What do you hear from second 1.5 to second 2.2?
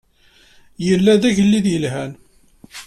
yelhan.